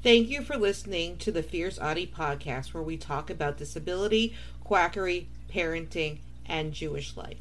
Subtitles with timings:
[0.00, 4.32] Thank you for listening to the Fierce Autie podcast, where we talk about disability,
[4.62, 7.38] quackery, parenting, and Jewish life.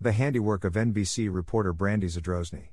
[0.00, 2.70] The handiwork of NBC reporter Brandy Zadrozny.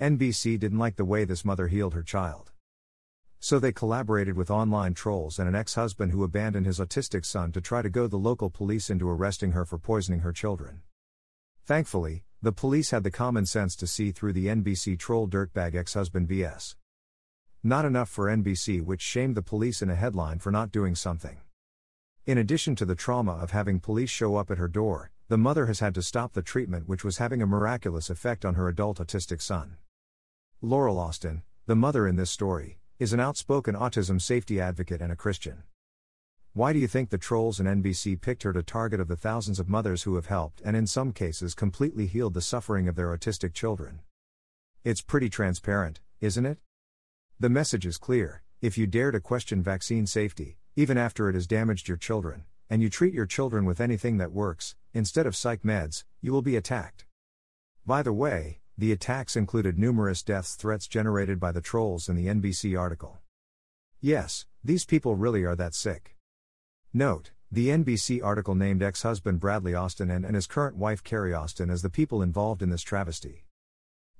[0.00, 2.50] NBC didn't like the way this mother healed her child.
[3.38, 7.52] So they collaborated with online trolls and an ex husband who abandoned his autistic son
[7.52, 10.82] to try to goad the local police into arresting her for poisoning her children.
[11.64, 15.94] Thankfully, the police had the common sense to see through the NBC troll dirtbag ex
[15.94, 16.76] husband BS.
[17.62, 21.38] Not enough for NBC, which shamed the police in a headline for not doing something.
[22.26, 25.64] In addition to the trauma of having police show up at her door, the mother
[25.64, 28.98] has had to stop the treatment, which was having a miraculous effect on her adult
[28.98, 29.78] autistic son.
[30.60, 35.16] Laurel Austin, the mother in this story, is an outspoken autism safety advocate and a
[35.16, 35.62] Christian.
[36.56, 39.58] Why do you think the trolls and NBC picked her to target of the thousands
[39.58, 43.08] of mothers who have helped and in some cases completely healed the suffering of their
[43.08, 44.02] autistic children?
[44.84, 46.58] It's pretty transparent, isn't it?
[47.40, 51.48] The message is clear if you dare to question vaccine safety, even after it has
[51.48, 55.62] damaged your children, and you treat your children with anything that works, instead of psych
[55.62, 57.04] meds, you will be attacked.
[57.84, 62.28] By the way, the attacks included numerous deaths threats generated by the trolls in the
[62.28, 63.18] NBC article.
[64.00, 66.13] Yes, these people really are that sick.
[66.96, 71.34] Note, the NBC article named ex husband Bradley Austin and, and his current wife Carrie
[71.34, 73.46] Austin as the people involved in this travesty.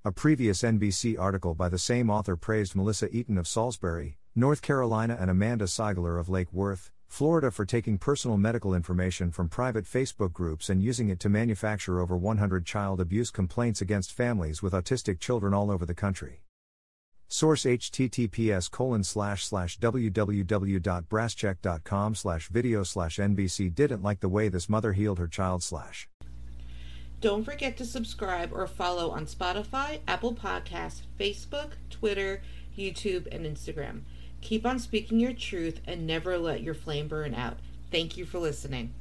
[0.04, 5.16] A previous NBC article by the same author praised Melissa Eaton of Salisbury, North Carolina
[5.20, 10.32] and Amanda Seigler of Lake Worth, Florida for taking personal medical information from private Facebook
[10.32, 15.20] groups and using it to manufacture over 100 child abuse complaints against families with autistic
[15.20, 16.42] children all over the country.
[17.34, 24.68] Source https colon slash slash www.brasscheck.com slash video slash NBC didn't like the way this
[24.68, 26.08] mother healed her child slash.
[27.20, 32.40] Don't forget to subscribe or follow on Spotify, Apple Podcasts, Facebook, Twitter,
[32.78, 34.02] YouTube, and Instagram.
[34.40, 37.58] Keep on speaking your truth and never let your flame burn out.
[37.90, 38.94] Thank you for listening.